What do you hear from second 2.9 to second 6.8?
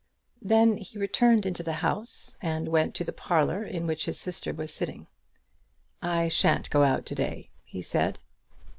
to the parlour in which his sister was sitting. "I shan't